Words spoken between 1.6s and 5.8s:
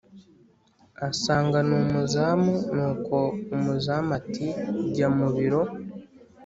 ni umuzamu nuko umuzamu ati”jya mubiro